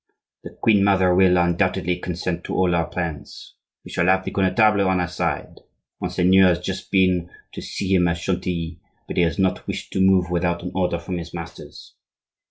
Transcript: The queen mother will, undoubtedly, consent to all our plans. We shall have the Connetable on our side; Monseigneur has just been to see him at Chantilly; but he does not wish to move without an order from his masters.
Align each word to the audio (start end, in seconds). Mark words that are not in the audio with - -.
The 0.43 0.49
queen 0.49 0.83
mother 0.83 1.13
will, 1.13 1.37
undoubtedly, 1.37 1.99
consent 1.99 2.43
to 2.45 2.55
all 2.55 2.73
our 2.73 2.87
plans. 2.87 3.53
We 3.85 3.91
shall 3.91 4.07
have 4.07 4.25
the 4.25 4.31
Connetable 4.31 4.87
on 4.87 4.99
our 4.99 5.07
side; 5.07 5.59
Monseigneur 5.99 6.47
has 6.47 6.59
just 6.59 6.89
been 6.89 7.29
to 7.51 7.61
see 7.61 7.93
him 7.93 8.07
at 8.07 8.17
Chantilly; 8.17 8.79
but 9.07 9.17
he 9.17 9.23
does 9.25 9.37
not 9.37 9.67
wish 9.67 9.91
to 9.91 10.01
move 10.01 10.31
without 10.31 10.63
an 10.63 10.71
order 10.73 10.97
from 10.97 11.19
his 11.19 11.35
masters. 11.35 11.93